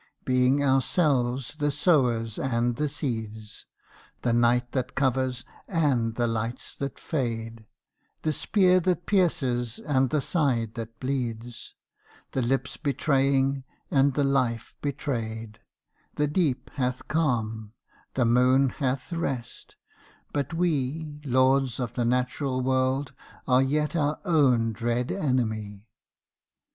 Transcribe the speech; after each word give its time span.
Being 0.25 0.63
ourselves 0.63 1.57
the 1.57 1.69
sowers 1.69 2.39
and 2.39 2.75
the 2.75 2.89
seeds, 2.89 3.67
The 4.23 4.33
night 4.33 4.71
that 4.71 4.95
covers 4.95 5.45
and 5.67 6.15
the 6.15 6.25
lights 6.25 6.75
that 6.77 6.97
fade, 6.97 7.67
The 8.23 8.33
spear 8.33 8.79
that 8.79 9.05
pierces 9.05 9.77
and 9.77 10.09
the 10.09 10.19
side 10.19 10.73
that 10.73 10.99
bleeds, 10.99 11.75
The 12.31 12.41
lips 12.41 12.77
betraying 12.77 13.63
and 13.91 14.15
the 14.15 14.23
life 14.23 14.73
betrayed; 14.81 15.59
The 16.15 16.25
deep 16.25 16.71
hath 16.73 17.07
calm: 17.07 17.73
the 18.15 18.25
moon 18.25 18.69
hath 18.69 19.13
rest: 19.13 19.75
but 20.33 20.51
we 20.51 21.21
Lords 21.25 21.79
of 21.79 21.93
the 21.93 22.05
natural 22.05 22.61
world 22.61 23.13
are 23.47 23.61
yet 23.61 23.95
our 23.95 24.19
own 24.25 24.73
dread 24.73 25.11
enemy. 25.11 25.85